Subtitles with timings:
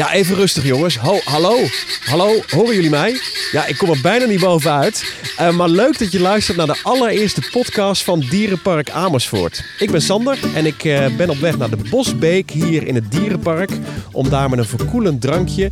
[0.00, 0.98] Ja, even rustig jongens.
[1.24, 1.56] Hallo?
[2.04, 3.20] Hallo, horen jullie mij?
[3.52, 5.14] Ja, ik kom er bijna niet bovenuit.
[5.40, 9.64] Uh, maar leuk dat je luistert naar de allereerste podcast van Dierenpark Amersfoort.
[9.78, 13.10] Ik ben Sander en ik uh, ben op weg naar de Bosbeek hier in het
[13.10, 13.70] dierenpark.
[14.12, 15.70] Om daar met een verkoelend drankje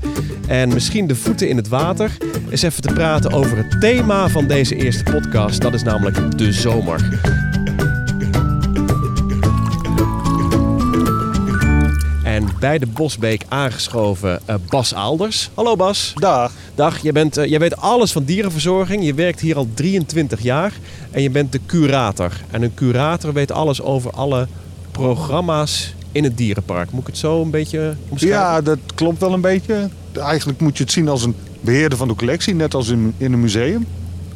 [0.49, 2.11] en misschien de voeten in het water
[2.51, 5.61] eens even te praten over het thema van deze eerste podcast.
[5.61, 7.48] Dat is namelijk de zomer.
[12.59, 15.51] Bij de Bosbeek aangeschoven uh, Bas Aalders.
[15.55, 16.13] Hallo Bas.
[16.15, 16.53] Dag.
[16.75, 19.05] Dag, je bent, uh, jij weet alles van dierenverzorging.
[19.05, 20.73] Je werkt hier al 23 jaar
[21.11, 22.33] en je bent de curator.
[22.51, 24.47] En een curator weet alles over alle
[24.91, 26.91] programma's in het dierenpark.
[26.91, 28.41] Moet ik het zo een beetje omschrijven?
[28.41, 29.89] Ja, dat klopt wel een beetje.
[30.13, 33.33] Eigenlijk moet je het zien als een beheerder van de collectie, net als in, in
[33.33, 33.87] een museum.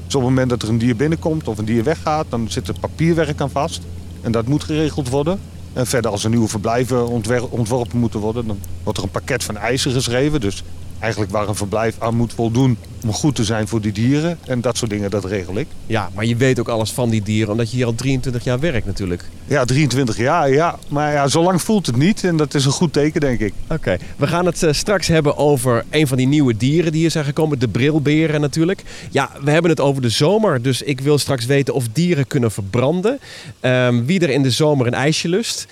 [0.05, 2.69] Dus op het moment dat er een dier binnenkomt of een dier weggaat, dan zit
[2.69, 3.81] er papierwerk aan vast.
[4.21, 5.39] En dat moet geregeld worden.
[5.73, 7.09] En verder als er nieuwe verblijven
[7.51, 10.41] ontworpen moeten worden, dan wordt er een pakket van eisen geschreven.
[10.41, 10.63] Dus
[10.99, 14.39] eigenlijk waar een verblijf aan moet voldoen om goed te zijn voor die dieren.
[14.47, 15.67] En dat soort dingen, dat regel ik.
[15.87, 18.61] Ja, maar je weet ook alles van die dieren, omdat je hier al 23 jaar
[18.61, 19.25] werkt natuurlijk.
[19.45, 20.79] Ja, 23 jaar, ja.
[20.89, 23.53] Maar ja, zo lang voelt het niet en dat is een goed teken, denk ik.
[23.69, 27.11] Oké, we gaan het uh, straks hebben over een van die nieuwe dieren die hier
[27.11, 27.59] zijn gekomen.
[27.59, 28.83] De brilberen natuurlijk.
[29.11, 32.51] Ja, we hebben het over de zomer, dus ik wil straks weten of dieren kunnen
[32.51, 33.19] verbranden.
[33.61, 35.67] Um, wie er in de zomer een ijsje lust.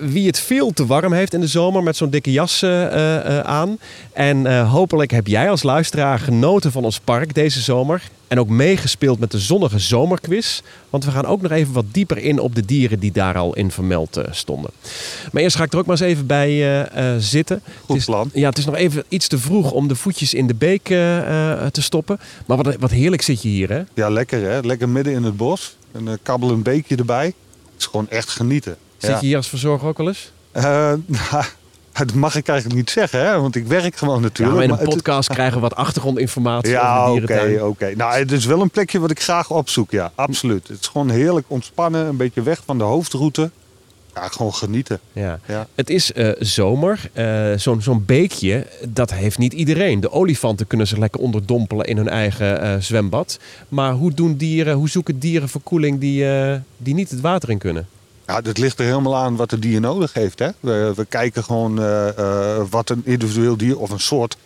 [0.00, 3.40] Wie het veel te warm heeft in de zomer met zo'n dikke jas uh, uh,
[3.40, 3.78] aan.
[4.12, 8.02] En hopelijk heb jij als luisteraar genoten van ons park deze zomer.
[8.28, 10.60] En ook meegespeeld met de zonnige zomerquiz.
[10.90, 13.54] Want we gaan ook nog even wat dieper in op de dieren die daar al
[13.54, 14.70] in vermeld uh, stonden.
[15.32, 17.62] Maar eerst ga ik er ook maar eens even bij uh, uh, zitten.
[17.64, 18.30] Goed het is, plan.
[18.34, 21.82] Ja, het is nog even iets te vroeg om de voetjes in de beek te
[21.82, 22.20] stoppen.
[22.46, 23.82] Maar wat, wat heerlijk zit je hier, hè?
[23.94, 24.60] Ja, lekker hè.
[24.60, 25.76] Lekker midden in het bos.
[25.92, 27.26] Een uh, kabbelend beekje erbij.
[27.26, 27.34] Het
[27.78, 28.76] is gewoon echt genieten.
[28.96, 29.18] Zit ja.
[29.20, 30.32] je hier als verzorger ook wel eens?
[31.92, 33.40] Dat mag ik eigenlijk niet zeggen, hè?
[33.40, 34.60] want ik werk gewoon natuurlijk.
[34.60, 35.36] Ja, maar in een podcast het...
[35.36, 37.92] krijgen we wat achtergrondinformatie ja, over oké, oké.
[37.96, 40.68] Nou, het is wel een plekje wat ik graag opzoek, ja, absoluut.
[40.68, 43.50] Het is gewoon heerlijk ontspannen, een beetje weg van de hoofdroute.
[44.14, 45.00] Ja, gewoon genieten.
[45.12, 45.38] Ja.
[45.46, 45.66] ja.
[45.74, 47.10] Het is uh, zomer.
[47.14, 50.00] Uh, Zo'n zo'n beekje, dat heeft niet iedereen.
[50.00, 53.38] De olifanten kunnen zich lekker onderdompelen in hun eigen uh, zwembad.
[53.68, 56.26] Maar hoe, doen dieren, hoe zoeken dieren verkoeling die,
[56.76, 57.88] die niet het water in kunnen?
[58.26, 60.38] Ja, dat ligt er helemaal aan wat de dier nodig heeft.
[60.38, 60.48] Hè?
[60.60, 64.36] We, we kijken gewoon uh, uh, wat een individueel dier of een soort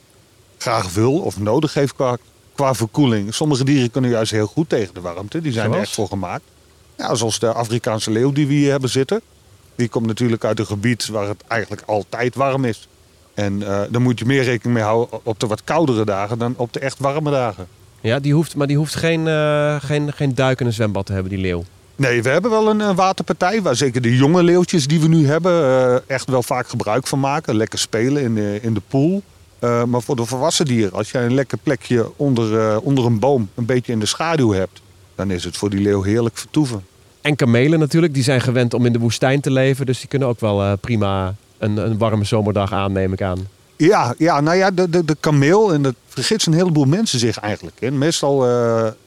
[0.58, 2.16] graag wil of nodig heeft qua,
[2.54, 3.34] qua verkoeling.
[3.34, 5.40] Sommige dieren kunnen juist heel goed tegen de warmte.
[5.40, 5.80] Die zijn Zoals?
[5.80, 6.42] er echt voor gemaakt.
[6.96, 9.20] Ja, zoals de Afrikaanse leeuw die we hier hebben zitten.
[9.74, 12.88] Die komt natuurlijk uit een gebied waar het eigenlijk altijd warm is.
[13.34, 16.54] En uh, dan moet je meer rekening mee houden op de wat koudere dagen dan
[16.56, 17.66] op de echt warme dagen.
[18.00, 19.26] Ja, die hoeft, maar die hoeft geen,
[19.80, 21.64] geen, geen duik in een zwembad te hebben, die leeuw.
[21.96, 25.26] Nee, we hebben wel een, een waterpartij waar zeker de jonge leeuwtjes die we nu
[25.26, 27.56] hebben uh, echt wel vaak gebruik van maken.
[27.56, 29.22] Lekker spelen in de, in de pool.
[29.60, 33.18] Uh, maar voor de volwassen dieren, als jij een lekker plekje onder, uh, onder een
[33.18, 34.80] boom een beetje in de schaduw hebt,
[35.14, 36.86] dan is het voor die leeuw heerlijk vertoeven.
[37.20, 39.86] En kamelen natuurlijk, die zijn gewend om in de woestijn te leven.
[39.86, 43.48] Dus die kunnen ook wel prima een, een warme zomerdag aan, neem ik aan.
[43.76, 47.38] Ja, ja nou ja, de, de, de kameel, en dat vergist een heleboel mensen zich
[47.38, 47.80] eigenlijk.
[47.80, 48.46] En meestal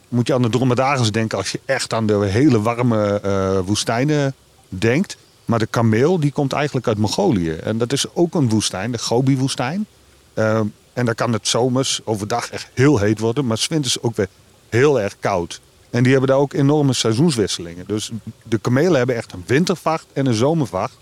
[0.09, 4.33] moet je aan de dromedariërs denken als je echt aan de hele warme uh, woestijnen
[4.69, 5.17] denkt.
[5.45, 7.51] Maar de kameel die komt eigenlijk uit Mongolië.
[7.51, 9.85] En dat is ook een woestijn, de Gobi-woestijn.
[10.33, 10.59] Uh,
[10.93, 14.27] en daar kan het zomers overdag echt heel heet worden, maar winters ook weer
[14.69, 15.61] heel erg koud.
[15.89, 17.83] En die hebben daar ook enorme seizoenswisselingen.
[17.87, 18.11] Dus
[18.43, 20.97] de kamelen hebben echt een wintervacht en een zomervacht.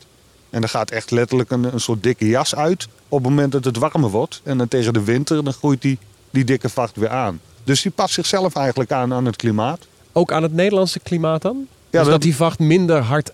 [0.49, 3.65] En er gaat echt letterlijk een, een soort dikke jas uit op het moment dat
[3.65, 4.41] het warmer wordt.
[4.43, 5.97] En dan tegen de winter dan groeit die,
[6.29, 7.39] die dikke vacht weer aan.
[7.67, 9.79] Dus die past zichzelf eigenlijk aan aan het klimaat.
[10.11, 11.67] Ook aan het Nederlandse klimaat dan?
[11.89, 13.31] Ja, dus dat die vacht minder, hard,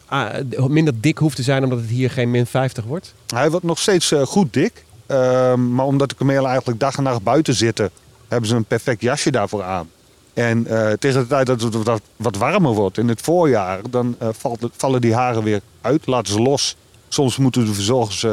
[0.67, 3.13] minder dik hoeft te zijn omdat het hier geen min 50 wordt?
[3.27, 4.85] Hij wordt nog steeds uh, goed dik.
[5.07, 7.89] Uh, maar omdat de kamelen eigenlijk dag en nacht buiten zitten,
[8.27, 9.89] hebben ze een perfect jasje daarvoor aan.
[10.33, 14.61] En uh, tegen de tijd dat het wat, warmer wordt in het voorjaar, dan valt
[14.61, 16.75] het, vallen die haren weer uit, laten ze los.
[17.07, 18.25] Soms moeten de verzorgers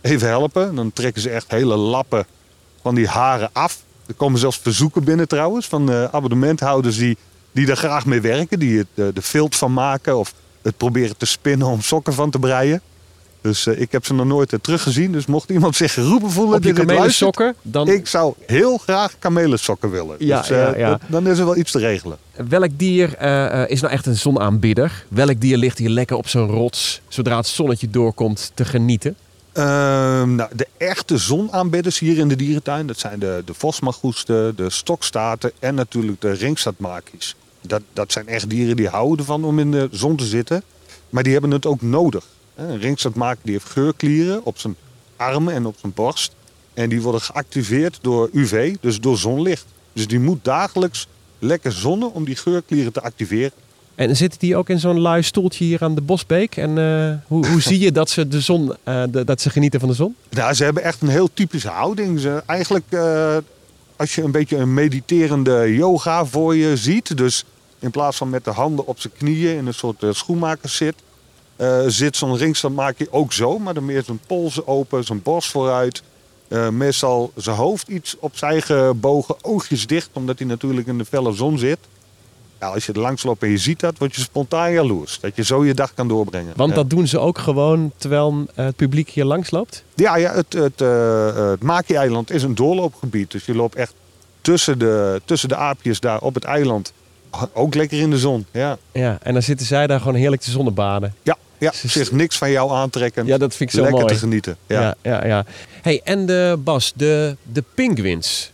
[0.00, 0.74] even helpen.
[0.74, 2.26] Dan trekken ze echt hele lappen
[2.82, 3.86] van die haren af.
[4.08, 7.16] Er komen zelfs verzoeken binnen trouwens van uh, abonnementhouders die,
[7.52, 8.58] die daar graag mee werken.
[8.58, 12.30] Die het, uh, de vilt van maken of het proberen te spinnen om sokken van
[12.30, 12.80] te breien.
[13.40, 15.12] Dus uh, ik heb ze nog nooit teruggezien.
[15.12, 16.56] Dus mocht iemand zich geroepen voelen...
[16.56, 17.54] Op je kamelensokken?
[17.62, 17.88] Dan...
[17.88, 20.16] Ik zou heel graag kamelensokken willen.
[20.18, 20.98] Ja, dus ja, ja.
[21.06, 22.18] dan is er wel iets te regelen.
[22.48, 23.08] Welk dier
[23.70, 25.04] is nou echt een zonaanbidder?
[25.08, 27.00] Welk dier ligt hier lekker op zijn rots...
[27.08, 29.16] zodra het zonnetje doorkomt te genieten?
[29.54, 29.64] Uh,
[30.24, 35.52] nou, de echte zonaanbidders hier in de dierentuin, dat zijn de, de vosmagoesten, de stokstaten
[35.58, 37.36] en natuurlijk de ringstadmakies.
[37.60, 40.62] Dat, dat zijn echt dieren die houden ervan om in de zon te zitten,
[41.10, 42.24] maar die hebben het ook nodig.
[42.54, 44.76] Een ringstadmaker die heeft geurklieren op zijn
[45.16, 46.32] armen en op zijn borst.
[46.74, 49.66] En die worden geactiveerd door UV, dus door zonlicht.
[49.92, 51.06] Dus die moet dagelijks
[51.38, 53.52] lekker zonnen om die geurklieren te activeren.
[53.98, 56.56] En zitten die ook in zo'n lui stoeltje hier aan de Bosbeek?
[56.56, 59.88] En eh, hoe, hoe zie je dat ze, de zon, eh, dat ze genieten van
[59.88, 60.16] de zon?
[60.30, 62.20] Nou, ze hebben echt een heel typische houding.
[62.20, 63.36] Ze, eigenlijk, eh,
[63.96, 67.44] als je een beetje een mediterende yoga voor je ziet, dus
[67.78, 70.94] in plaats van met de handen op zijn knieën in een soort schoenmakers zit,
[71.86, 75.50] zit zo'n ringstand maak je ook zo, maar dan meer zijn polsen open, zijn borst
[75.50, 76.02] vooruit.
[76.70, 81.58] meestal zijn hoofd iets opzij gebogen, oogjes dicht, omdat hij natuurlijk in de felle zon
[81.58, 81.78] zit.
[82.60, 85.20] Ja, als je er langs loopt en je ziet dat, word je spontaan jaloers.
[85.20, 86.52] Dat je zo je dag kan doorbrengen.
[86.56, 89.84] Want dat doen ze ook gewoon terwijl eh, het publiek hier langs loopt?
[89.94, 93.30] Ja, ja het, het, eh, het Maki-eiland is een doorloopgebied.
[93.30, 93.94] Dus je loopt echt
[94.40, 96.92] tussen de, tussen de aapjes daar op het eiland.
[97.52, 98.46] Ook lekker in de zon.
[98.50, 101.14] Ja, Ja, en dan zitten zij daar gewoon heerlijk te zonnebaden.
[101.22, 101.72] ja, ja.
[101.74, 103.26] zich niks van jou aantrekken.
[103.26, 104.14] Ja, dat vind ik zo lekker mooi.
[104.14, 104.56] te genieten.
[104.66, 104.80] Ja.
[104.80, 105.44] Ja, ja, ja.
[105.82, 108.52] Hey, en de Bas, de, de pinguïns.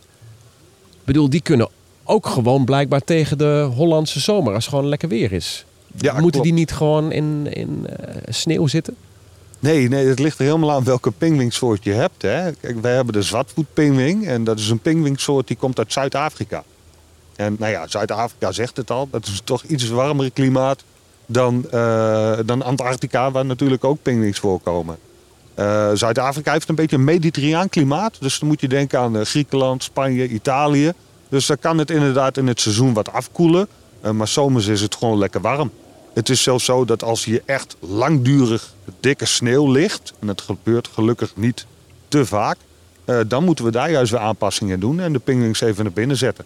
[0.92, 1.68] Ik bedoel, die kunnen
[2.04, 5.64] ook gewoon blijkbaar tegen de Hollandse zomer als het gewoon lekker weer is.
[5.96, 6.44] Ja, Moeten klopt.
[6.46, 8.96] die niet gewoon in, in eh, sneeuw zitten?
[9.58, 12.22] Nee, nee, het ligt er helemaal aan welke pingwingsoort je hebt.
[12.22, 12.52] Hè.
[12.52, 14.26] Kijk, wij hebben de zwartvoetpingwing.
[14.26, 16.64] En dat is een pingwingsoort die komt uit Zuid-Afrika.
[17.36, 19.08] En nou ja, Zuid-Afrika zegt het al.
[19.10, 20.84] Dat is toch iets warmer klimaat
[21.26, 24.98] dan, eh, dan Antarctica, waar natuurlijk ook pingwings voorkomen.
[25.54, 28.16] Eh, Zuid-Afrika heeft een beetje een mediterraan klimaat.
[28.20, 30.92] Dus dan moet je denken aan Griekenland, Spanje, Italië.
[31.34, 33.68] Dus dan kan het inderdaad in het seizoen wat afkoelen.
[34.00, 35.70] Eh, maar zomers is het gewoon lekker warm.
[36.12, 40.88] Het is zelfs zo dat als hier echt langdurig dikke sneeuw ligt, en dat gebeurt
[40.92, 41.66] gelukkig niet
[42.08, 42.56] te vaak,
[43.04, 46.16] eh, dan moeten we daar juist weer aanpassingen doen en de pingwings even naar binnen
[46.16, 46.44] zetten.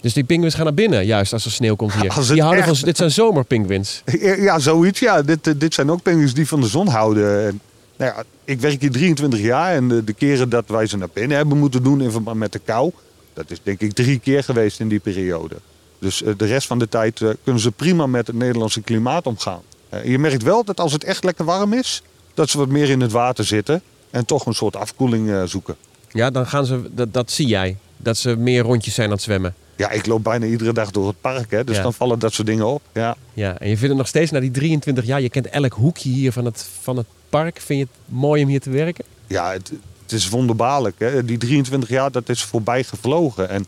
[0.00, 2.14] Dus die pinguïns gaan naar binnen, juist als er sneeuw komt hier.
[2.32, 4.02] Die houden echt- van, dit zijn zomerpinguïns.
[4.46, 5.00] Ja, zoiets.
[5.00, 7.46] Ja, dit, eh, dit zijn ook pingwings die van de zon houden.
[7.46, 7.60] En,
[7.96, 11.08] nou ja, ik werk hier 23 jaar en de, de keren dat wij ze naar
[11.12, 12.92] binnen hebben moeten doen in verband met de kou,
[13.32, 15.56] dat is denk ik drie keer geweest in die periode.
[15.98, 19.26] Dus eh, de rest van de tijd eh, kunnen ze prima met het Nederlandse klimaat
[19.26, 19.60] omgaan.
[19.88, 22.02] Eh, je merkt wel dat als het echt lekker warm is,
[22.34, 25.76] dat ze wat meer in het water zitten en toch een soort afkoeling zoeken.
[26.12, 27.76] Ja, dan gaan ze, dat, dat zie jij.
[27.96, 29.54] Dat ze meer rondjes zijn aan het zwemmen.
[29.76, 31.82] Ja, ik loop bijna iedere dag door het park, hè, dus Ja.
[31.82, 32.82] dan vallen dat soort dingen op.
[32.92, 33.16] Ja.
[33.32, 36.08] Ja, en je vindt het nog steeds na die 23 jaar, je kent elk hoekje
[36.10, 37.60] hier van het, van het park.
[37.60, 39.04] Vind je het mooi om hier te werken?
[39.26, 39.72] ja, het,
[40.10, 40.98] het is wonderbaarlijk.
[40.98, 41.24] Hè?
[41.24, 43.48] Die 23 jaar, dat is voorbij gevlogen.
[43.48, 43.66] En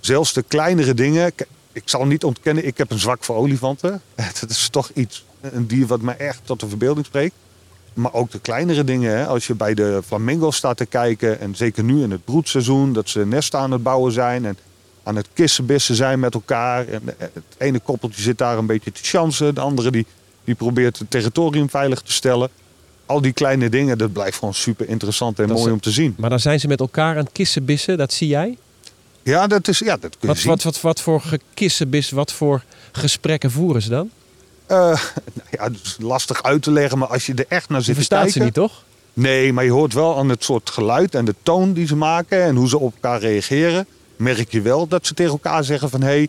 [0.00, 1.32] zelfs de kleinere dingen...
[1.72, 4.02] Ik zal niet ontkennen, ik heb een zwak voor olifanten.
[4.40, 7.34] Dat is toch iets, een dier wat mij echt tot de verbeelding spreekt.
[7.94, 9.18] Maar ook de kleinere dingen.
[9.18, 9.26] Hè?
[9.26, 11.40] Als je bij de flamingo's staat te kijken...
[11.40, 12.92] en zeker nu in het broedseizoen...
[12.92, 14.44] dat ze nesten aan het bouwen zijn...
[14.44, 14.58] en
[15.02, 16.88] aan het kissenbissen zijn met elkaar.
[16.88, 19.54] En eh, het ene koppeltje zit daar een beetje te chansen.
[19.54, 20.06] De andere die,
[20.44, 22.50] die probeert het territorium veilig te stellen.
[23.08, 26.14] Al die kleine dingen, dat blijft gewoon super interessant en Dat mooi om te zien.
[26.18, 28.58] Maar dan zijn ze met elkaar aan het kissenbissen, dat zie jij.
[29.22, 30.50] Ja, dat, is, ja, dat kun je Wat, zien.
[30.50, 32.62] wat, wat, wat voor gekissenbis, wat voor
[32.92, 34.10] gesprekken voeren ze dan?
[34.66, 34.76] Eh,
[35.36, 37.84] nou ja, het is lastig uit te leggen, maar als je er echt naar Je
[37.84, 38.40] zit te verstaat kijken...
[38.40, 38.82] ze niet, toch?
[39.12, 42.42] Nee, maar je hoort wel aan het soort geluid en de toon die ze maken...
[42.42, 43.86] en hoe ze op elkaar reageren...
[44.16, 46.00] merk je wel dat ze tegen elkaar zeggen van...
[46.00, 46.28] hé, hey,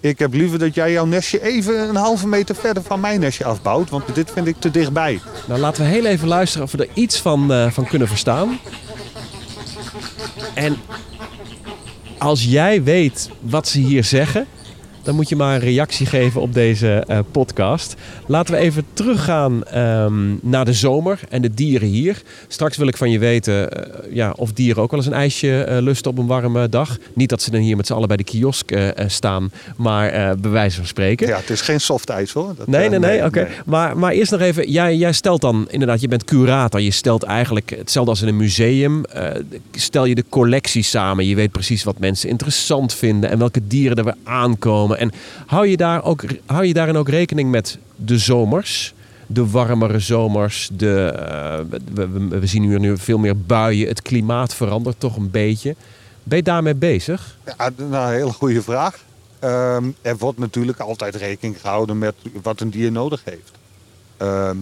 [0.00, 3.44] ik heb liever dat jij jouw nestje even een halve meter verder van mijn nestje
[3.44, 3.90] afbouwt...
[3.90, 5.20] want dit vind ik te dichtbij.
[5.46, 8.58] Nou, laten we heel even luisteren of we er iets van, eh, van kunnen verstaan.
[10.54, 10.76] En
[12.18, 14.46] als jij weet wat ze hier zeggen,
[15.02, 17.94] dan moet je maar een reactie geven op deze eh, podcast.
[18.26, 22.22] Laten we even teruggaan ehm, naar de zomer en de dieren hier.
[22.48, 25.64] Straks wil ik van je weten eh, ja, of dieren ook wel eens een ijsje
[25.64, 26.98] eh, lusten op een warme dag.
[27.14, 28.72] Niet dat ze dan hier met z'n allen bij de kiosk
[29.06, 31.26] staan, maar bij wijze van spreken.
[31.26, 32.54] Ja, het is geen soft ijs hoor.
[32.56, 33.24] Dat, Nee, eh, nee, nee.
[33.24, 33.48] Oké.
[33.64, 34.70] Maar, maar eerst nog even.
[34.70, 36.80] Jij, jij stelt dan inderdaad, je bent curator.
[36.80, 39.02] Je stelt eigenlijk hetzelfde als in een museum.
[39.72, 41.26] stel je de collectie samen.
[41.26, 44.89] Je weet precies wat mensen interessant vinden en welke dieren er weer aankomen.
[44.98, 45.10] En
[45.46, 48.94] hou je, daar ook, hou je daarin ook rekening met de zomers?
[49.26, 50.70] De warmere zomers.
[50.72, 51.58] De, eh,
[52.28, 53.88] we, zien hier nu veel meer buien.
[53.88, 55.74] Het klimaat verandert toch een beetje.
[56.22, 57.38] Ben je daarmee bezig?
[57.46, 59.04] Ja, nou, een hele goede vraag.
[59.38, 63.50] Ehm, er wordt natuurlijk altijd rekening gehouden met wat een dier nodig heeft.
[64.16, 64.56] Ehm,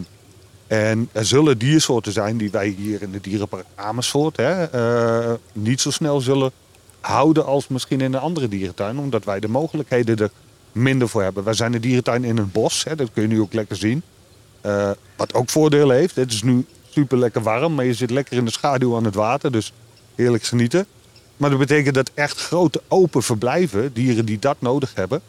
[0.67, 5.81] en er zullen diersoorten zijn die wij hier in de dierenpark Amersfoort hè, eh, niet
[5.81, 6.53] zo snel zullen
[7.01, 8.99] houden als misschien in een andere dierentuin.
[8.99, 10.31] Omdat wij de mogelijkheden er
[10.73, 11.45] minder voor hebben.
[11.45, 14.03] Wij zijn een dierentuin in een bos, hè, dat kun je nu ook lekker zien.
[14.61, 16.17] Eh, wat ook voordelen heeft.
[16.17, 19.15] Het is nu super lekker warm, maar je zit lekker in de schaduw aan het
[19.15, 19.53] water.
[19.53, 19.73] Dus
[20.15, 20.87] heerlijk genieten.
[21.37, 25.23] Maar dat betekent dat echt grote open verblijven, dieren die dat nodig hebben,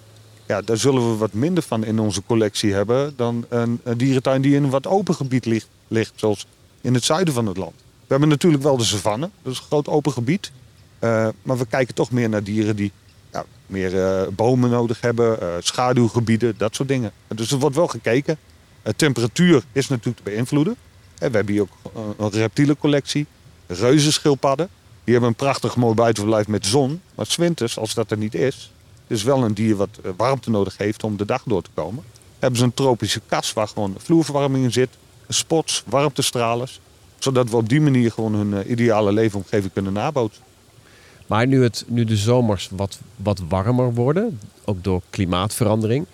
[0.50, 4.42] ja, daar zullen we wat minder van in onze collectie hebben dan een, een dierentuin
[4.42, 6.46] die in een wat open gebied ligt, ligt, zoals
[6.82, 7.74] in het zuiden van het land.
[7.76, 10.52] We hebben natuurlijk wel de savanne, dat is een groot open gebied.
[11.00, 12.92] Uh, maar we kijken toch meer naar dieren die
[13.32, 17.12] ja, meer uh, bomen nodig hebben, uh, schaduwgebieden, dat soort dingen.
[17.28, 18.38] Dus er wordt wel gekeken.
[18.96, 20.76] temperatuur is natuurlijk te beïnvloeden.
[21.18, 23.26] we hebben hier ook een reptielencollectie,
[23.68, 24.70] reuzenschildpadden.
[25.04, 27.02] Die hebben een prachtig mooi buitenverblijf met zon.
[27.16, 28.72] Maar winters, als dat er niet is,
[29.08, 32.04] is wel een dier wat warmte nodig heeft om de dag door te komen.
[32.40, 34.90] Hebben ze een tropische kas waar gewoon vloerverwarming in zit,
[35.28, 36.80] spots, warmtestralers.
[37.18, 40.44] Zodat we op die manier gewoon hun ideale leefomgeving kunnen nabootsen.
[41.30, 46.06] Maar nu, het, nu de zomers wat, wat warmer worden, ook door klimaatverandering,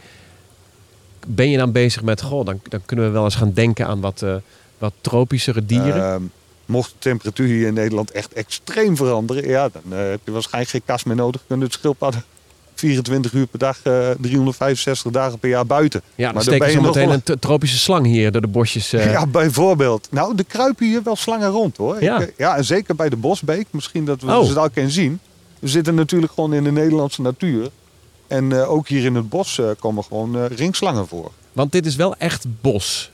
[1.28, 4.02] ben je dan bezig met, goh, dan, dan kunnen we wel eens gaan denken aan
[4.02, 4.36] wat, uh,
[4.78, 6.22] wat tropischere dieren?
[6.22, 6.28] Uh,
[6.66, 10.72] mocht de temperatuur hier in Nederland echt extreem veranderen, ja, dan uh, heb je waarschijnlijk
[10.72, 11.42] geen kast meer nodig.
[11.48, 12.24] Kunnen het schildpadden
[12.86, 13.78] 24 uur per dag,
[14.20, 16.02] 365 eh, dagen per jaar buiten.
[16.16, 18.94] Ja, dan steken ze meteen een tropische slang hier door de bosjes.
[18.94, 19.12] Uh...
[19.12, 20.08] Ja, bijvoorbeeld.
[20.12, 22.04] Nou, er kruipen hier wel slangen rond hoor.
[22.04, 23.68] Ja, Ik, ja en zeker bij de Bosbeek.
[23.70, 24.46] Misschien dat we oh.
[24.46, 25.20] ze dat kunnen zien.
[25.60, 27.70] We zitten natuurlijk gewoon in de Nederlandse natuur.
[28.28, 31.32] En uh, ook hier in het bos uh, komen gewoon uh, ringslangen voor.
[31.54, 33.12] Want dit is wel echt bos.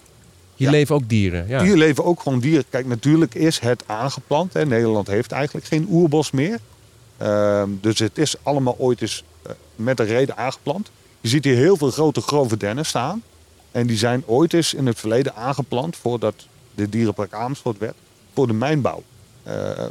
[0.56, 0.74] Hier ja.
[0.74, 1.48] leven ook dieren.
[1.48, 1.64] Ja.
[1.64, 2.64] Hier leven ook gewoon dieren.
[2.70, 4.54] Kijk, natuurlijk is het aangeplant.
[4.54, 4.66] Hè.
[4.66, 6.60] Nederland heeft eigenlijk geen oerbos meer.
[7.18, 9.31] Ehm, dus het is allemaal ooit eens eh,
[9.84, 10.92] met een reden aangeplant.
[11.22, 13.24] Je ziet hier heel veel grote grove dennen staan.
[13.72, 16.36] En die zijn ooit eens in het verleden aangeplant voordat
[16.76, 17.96] de dierenpark Amersfoort werd.
[18.34, 19.04] Voor de mijnbouw.
[19.44, 19.90] Ehm,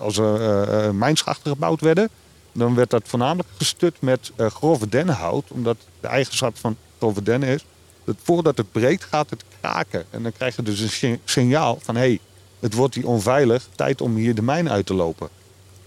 [0.00, 0.40] als er
[0.86, 2.08] uh, mijnschachten gebouwd werden,
[2.52, 5.44] dan werd dat voornamelijk gestut met grove dennenhout.
[5.50, 7.64] Omdat de eigenschap van grove dennen is
[8.06, 10.04] dat voordat het breekt gaat het kraken.
[10.10, 12.20] En dan krijg je dus een signaal van hé, hey,
[12.60, 15.28] het wordt hier onveilig, tijd om hier de mijn uit te lopen.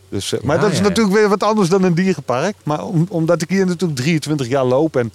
[0.10, 2.56] Dus, uh, maar dat is natuurlijk weer wat anders dan een dierenpark.
[2.64, 5.12] Maar omdat ik hier natuurlijk 23 jaar loop en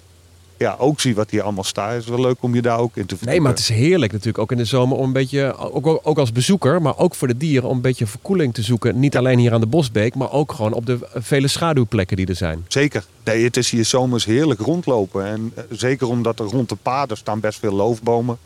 [0.57, 2.95] ja, ook zie wat hier allemaal staat, is het wel leuk om je daar ook
[2.95, 3.27] in te verdiepen.
[3.27, 6.17] Nee, maar het is heerlijk natuurlijk ook in de zomer om een beetje, ook, ook
[6.17, 8.99] als bezoeker, maar ook voor de dieren, om een beetje verkoeling te zoeken.
[8.99, 12.35] Niet alleen hier aan de Bosbeek, maar ook gewoon op de vele schaduwplekken die er
[12.35, 12.65] zijn.
[12.67, 13.05] Zeker.
[13.23, 15.25] Nee, het is hier zomers heerlijk rondlopen.
[15.25, 18.37] En eh, zeker omdat er rond de paden staan best veel loofbomen.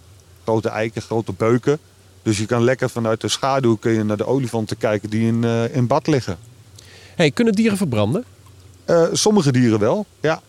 [0.44, 1.80] Grote eiken, grote beuken.
[2.22, 5.44] Dus je kan lekker vanuit de schaduw kun je naar de olifanten kijken die in,
[5.44, 6.38] uh, in bad liggen.
[7.16, 8.24] Hey, kunnen dieren verbranden?
[8.86, 10.42] Uh, sommige dieren wel, ja.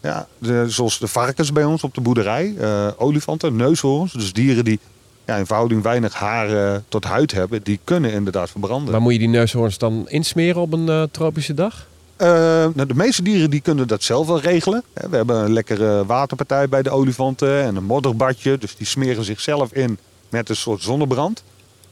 [0.00, 2.54] ja de, zoals de varkens bij ons op de boerderij.
[2.58, 4.12] Uh, olifanten, neushoorns.
[4.12, 4.78] Dus dieren die
[5.26, 7.62] ja, in verhouding weinig haar tot huid hebben.
[7.62, 8.90] Die kunnen inderdaad verbranden.
[8.92, 11.86] Maar moet je die neushoorns dan insmeren op een tropische dag?
[12.18, 14.82] nou, de meeste dieren die kunnen dat zelf wel regelen.
[14.92, 18.58] We hebben een lekkere waterpartij bij de olifanten en een modderbadje.
[18.58, 21.42] Dus die smeren zichzelf in met een soort zonnebrand.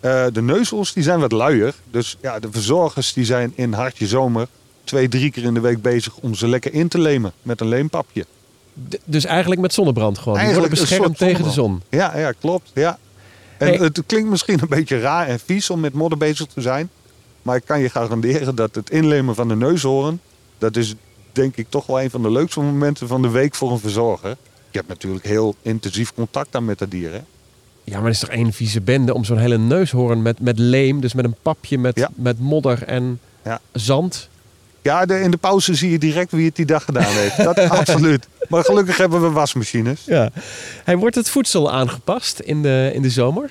[0.00, 1.74] Uh, de neuzels die zijn wat luier.
[1.90, 4.48] Dus ja, de verzorgers die zijn in hartje zomer
[4.84, 7.68] twee, drie keer in de week bezig om ze lekker in te lemen met een
[7.68, 8.26] leempapje.
[9.04, 10.38] dus eigenlijk met zonnebrand gewoon.
[10.38, 11.82] Die worden beschermd tegen de zon.
[11.88, 12.70] Ja, ja klopt.
[12.74, 12.98] Ja.
[13.58, 16.90] En het klinkt misschien een beetje raar en vies om met modder bezig te zijn.
[17.42, 20.20] Maar ik kan je garanderen dat het inlemen van de neushoorn...
[20.58, 20.94] dat is
[21.32, 24.36] denk ik toch wel een van de leukste momenten van de week voor een verzorger.
[24.70, 27.26] Je hebt natuurlijk heel intensief contact dan met de dieren.
[27.86, 31.00] Ja, maar het is toch één vieze bende om zo'n hele neushoorn met, met leem,
[31.00, 33.60] dus met een papje met, met modder en ja.
[33.72, 34.28] zand.
[34.82, 37.36] Ja, de, in de pauze zie je direct wie het die dag gedaan heeft.
[37.36, 38.28] Dat absoluut.
[38.48, 40.02] Maar gelukkig hebben we wasmachines.
[40.04, 40.30] Ja.
[40.84, 43.50] Hij wordt het voedsel aangepast in de, in de zomer?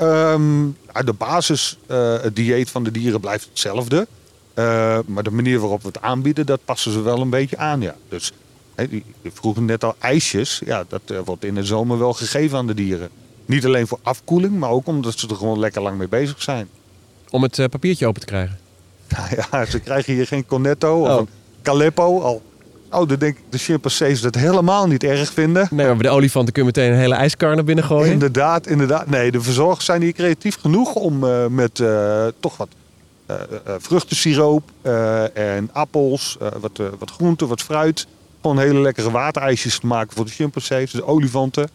[0.00, 4.06] Um, de basis, uh, het dieet van de dieren blijft hetzelfde.
[4.54, 7.80] Uh, maar de manier waarop we het aanbieden, dat passen ze wel een beetje aan.
[7.80, 7.94] Ja.
[8.08, 8.32] Dus
[8.76, 10.60] je vroeg net al ijsjes.
[10.64, 13.10] Ja, dat uh, wordt in de zomer wel gegeven aan de dieren.
[13.46, 16.68] Niet alleen voor afkoeling, maar ook omdat ze er gewoon lekker lang mee bezig zijn.
[17.30, 18.58] Om het uh, papiertje open te krijgen?
[19.16, 21.18] Nou ja, ze krijgen hier geen cornetto of oh.
[21.18, 21.28] een
[21.62, 22.20] Calippo.
[22.20, 22.42] Al,
[22.90, 25.68] oh, dan denk ik de chimpansees dat helemaal niet erg vinden.
[25.70, 28.12] Nee, maar bij de olifanten kun je meteen een hele ijskar naar binnen gooien.
[28.12, 29.06] Inderdaad, inderdaad.
[29.06, 32.68] Nee, de verzorgers zijn hier creatief genoeg om uh, met uh, toch wat
[33.30, 33.36] uh,
[33.78, 34.70] vruchtensiroop
[35.34, 38.06] en appels, wat, wat groenten, wat fruit.
[38.40, 41.68] Gewoon hele lekkere waterijsjes te maken voor de chimpansees, de olifanten.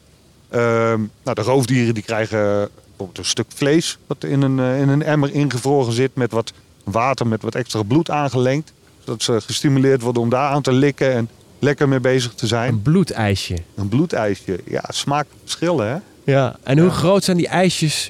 [0.50, 4.90] Ehm, nou, de roofdieren die krijgen bijvoorbeeld een stuk vlees wat in een, eh, in
[4.90, 8.74] een emmer ingevroren zit met wat water, met wat extra bloed aangelengd.
[9.04, 12.74] Zodat ze gestimuleerd worden om daar aan te likken en lekker mee bezig te zijn.
[12.74, 13.58] Een bloedijsje.
[13.76, 14.60] Een bloedijsje.
[14.66, 15.98] Ja, smaak verschillen hè.
[16.34, 18.10] Ja, en hoe groot zijn die ijsjes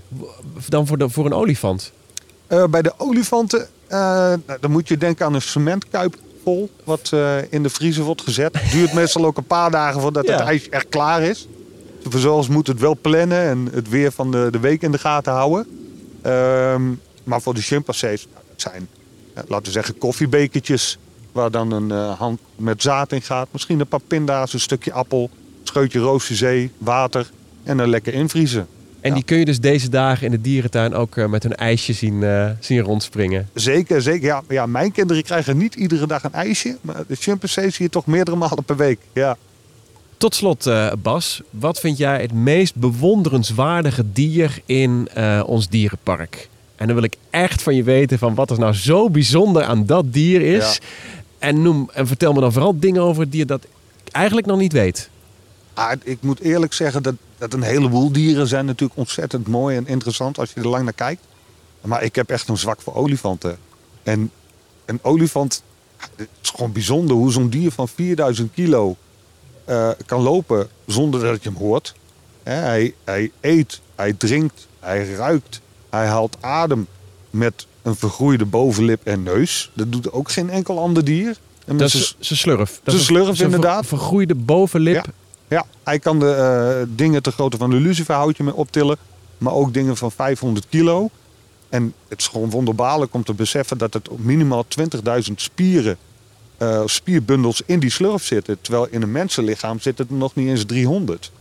[0.67, 1.91] dan voor, de, voor een olifant?
[2.50, 7.12] Uh, bij de olifanten, uh, nou, dan moet je denken aan een cementkuip vol, wat
[7.13, 8.62] uh, in de vriezer wordt gezet.
[8.62, 11.48] Het duurt meestal ook een paar dagen voordat het ijs echt klaar is.
[12.08, 14.98] De verzorgers moeten het wel plannen en het weer van de, de week in de
[14.98, 15.68] gaten houden.
[16.22, 16.82] Ehm,
[17.24, 18.88] maar voor de chimpansees, nou, dat zijn,
[19.34, 20.98] laten we zeggen, koffiebekertjes.
[21.32, 23.48] Waar dan een uh, hand met zaad in gaat.
[23.52, 27.30] Misschien een paar pinda's, een stukje appel, een scheutje roosjezee, water.
[27.64, 28.68] En dan lekker invriezen.
[29.02, 31.94] En die kun je dus deze dagen in de dierentuin ook eh, met hun ijsje
[31.94, 33.50] zien, eh, zien rondspringen.
[33.54, 34.28] Zeker, zeker.
[34.28, 36.78] Ja, ja, mijn kinderen krijgen niet iedere dag een ijsje.
[36.82, 39.00] Maar de chimpansees zie je toch meerdere malen per week.
[39.14, 39.38] Ja.
[40.18, 46.50] Tot slot, eh, Bas, wat vind jij het meest bewonderenswaardige dier in eh, ons dierenpark?
[46.76, 49.86] En dan wil ik echt van je weten van wat er nou zo bijzonder aan
[49.86, 50.80] dat dier is.
[51.40, 54.58] En, noem, en vertel me dan vooral dingen over het dier dat ik eigenlijk nog
[54.58, 55.10] niet weet.
[55.74, 59.88] Ah, ik moet eerlijk zeggen dat, dat een heleboel dieren zijn natuurlijk ontzettend mooi en
[59.88, 61.22] interessant als je er lang naar kijkt.
[61.82, 63.58] Maar ik heb echt een zwak voor olifanten.
[64.04, 64.32] En
[64.86, 65.64] een olifant,
[66.16, 68.98] het is gewoon bijzonder hoe zo'n dier van 4000 kilo
[69.68, 71.96] eh, kan lopen zonder dat je hem hoort.
[72.44, 76.88] Hè, hij, hij eet, hij drinkt, hij ruikt, hij haalt adem
[77.30, 79.72] met een vergroeide bovenlip en neus.
[79.74, 81.38] Dat doet ook geen enkel ander dier.
[81.66, 82.80] En Dat is zijn slurf.
[82.84, 83.86] Dat is slurf, ver- inderdaad.
[83.86, 84.96] vergroeide bovenlip.
[84.96, 85.04] Ja.
[85.50, 88.98] Ja, hij kan de eh, dingen ter grootte van een luciferhoutje mee optillen.
[89.38, 91.10] Maar ook dingen van 500 kilo.
[91.70, 94.66] En het is gewoon wonderbaarlijk om te beseffen dat het op minimaal
[95.28, 95.98] 20.000 spieren,
[96.58, 98.62] eh, spierbundels in die slurf zitten.
[98.62, 101.32] Terwijl in een mensenlichaam zit het nog niet eens 300.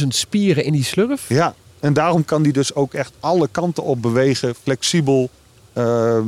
[0.00, 1.28] 20.000 spieren in die slurf.
[1.28, 5.30] Ja, en daarom kan hij dus ook echt alle kanten op bewegen, flexibel.
[5.72, 6.20] Eh,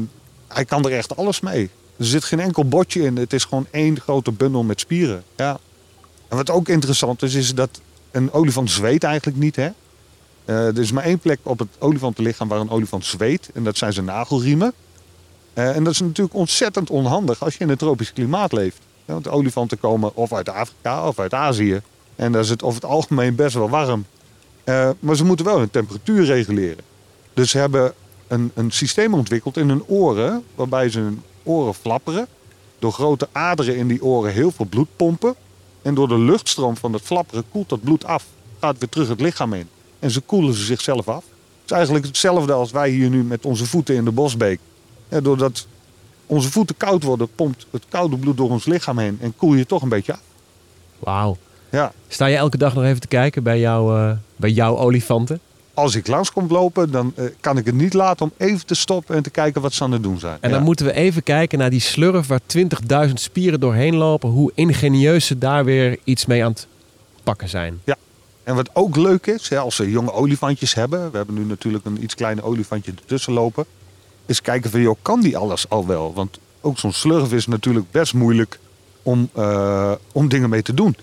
[0.48, 1.70] hij kan er echt alles mee.
[1.96, 3.16] Er zit geen enkel botje in.
[3.16, 5.22] Het is gewoon één grote bundel met spieren.
[5.36, 5.58] Ja.
[6.28, 9.56] En wat ook interessant is, is dat een olifant zweet eigenlijk niet.
[9.56, 9.68] Hè?
[10.44, 13.50] Eh, er is maar één plek op het olifantenlichaam waar een olifant zweet.
[13.54, 14.72] En dat zijn zijn nagelriemen.
[15.52, 18.78] Eh, en dat is natuurlijk ontzettend onhandig als je in een tropisch klimaat leeft.
[19.04, 21.80] Ja, want de olifanten komen of uit Afrika of uit Azië.
[22.16, 24.04] En daar is het over het algemeen best wel warm.
[24.64, 26.84] Eh, maar ze moeten wel hun temperatuur reguleren.
[27.34, 27.92] Dus ze hebben
[28.28, 32.26] een, een systeem ontwikkeld in hun oren, waarbij ze hun oren flapperen.
[32.78, 35.34] Door grote aderen in die oren heel veel bloed pompen.
[35.82, 38.24] En door de luchtstroom van het flapperen koelt dat bloed af.
[38.60, 39.68] Gaat weer terug het lichaam in.
[39.98, 41.24] En ze koelen ze zichzelf af.
[41.60, 44.60] Het is eigenlijk hetzelfde als wij hier nu met onze voeten in de bosbeek.
[45.10, 45.66] Ja, doordat
[46.26, 49.18] onze voeten koud worden, pompt het koude bloed door ons lichaam heen.
[49.20, 50.20] En koel je toch een beetje af.
[50.98, 51.36] Wauw.
[51.70, 51.92] Ja.
[52.08, 55.40] Sta je elke dag nog even te kijken bij, jou, eh, bij jouw olifanten?
[55.74, 58.74] Als ik langs kom lopen, dan eh, kan ik het niet laten om even te
[58.74, 60.38] stoppen en te kijken wat ze aan het doen zijn.
[60.40, 60.54] En Ja.
[60.56, 64.28] dan moeten we even kijken naar die slurf waar 20.000 spieren doorheen lopen.
[64.30, 66.66] Hoe ingenieus ze daar weer iets mee aan het
[67.22, 67.80] pakken zijn.
[68.42, 71.84] En wat ook leuk is, hè, als ze jonge olifantjes hebben, we hebben nu natuurlijk
[71.84, 73.64] een iets kleiner olifantje ertussen lopen,
[74.30, 76.14] is kijken van, joh, kan die alles al wel?
[76.14, 78.58] Want ook zo'n slurf is natuurlijk best moeilijk
[79.02, 80.96] om, eh, om dingen mee te doen.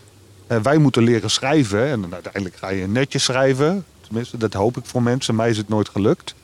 [0.47, 3.85] En wij moeten leren schrijven en uiteindelijk ga je netjes schrijven.
[4.01, 5.35] Tenminste, dat hoop ik voor mensen.
[5.35, 6.35] Mij is het nooit gelukt.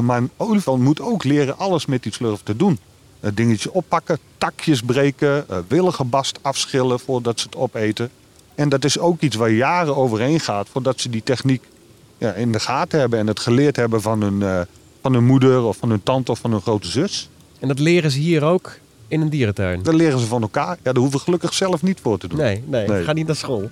[0.00, 2.78] Maar een olifant moet ook leren alles met die slurf te doen.
[3.20, 8.10] Uh, dingetje oppakken, takjes breken, wilgenbast afschillen voordat ze het opeten.
[8.54, 11.62] En dat is ook iets waar jaren overheen gaat voordat ze die techniek
[12.18, 14.66] ja, in de gaten hebben en het geleerd hebben van hun,
[15.02, 17.28] van hun moeder of van hun tante of van hun grote zus.
[17.58, 19.82] En dat leren ze hier ook in een dierentuin.
[19.82, 20.76] Dat leren ze van elkaar.
[20.82, 22.38] Ja, daar hoeven we gelukkig zelf niet voor te doen.
[22.38, 23.04] Nee, nee, Nee.
[23.04, 23.70] ga niet naar school.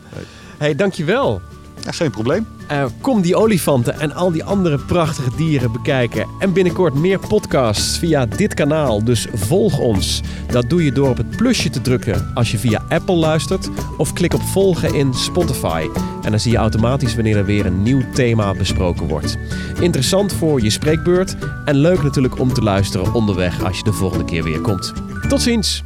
[0.58, 1.40] hey, dankjewel.
[1.84, 2.46] Ja, geen probleem.
[2.66, 6.26] Eh, kom die olifanten en al die andere prachtige dieren bekijken.
[6.38, 9.04] En binnenkort meer podcasts via dit kanaal.
[9.04, 10.22] Dus volg ons.
[10.46, 13.68] Dat doe je door op het plusje te drukken als je via Apple luistert.
[13.96, 15.88] Of klik op volgen in Spotify.
[16.22, 19.38] En dan zie je automatisch wanneer er weer een nieuw thema besproken wordt.
[19.80, 21.36] Interessant voor je spreekbeurt.
[21.64, 24.92] En leuk natuurlijk om te luisteren onderweg als je de volgende keer weer komt.
[25.28, 25.84] Tot ziens!